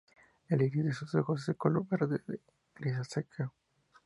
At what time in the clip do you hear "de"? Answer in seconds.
0.85-0.93, 1.45-1.53